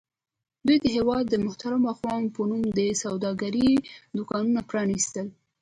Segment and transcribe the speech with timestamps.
[0.65, 3.69] دوی د هېواد د محترمو اقوامو په نوم د سوداګرۍ
[4.17, 5.27] دوکانونه پرانیستل.